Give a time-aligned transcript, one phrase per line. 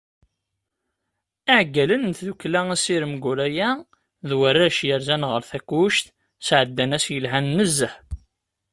[1.55, 3.69] Iεeggalen n tdukkla Asirem Guraya
[4.27, 6.05] d warrac i yerzan ɣer Takkuct,
[6.47, 7.95] sεeddan ass yelhan nezzeh.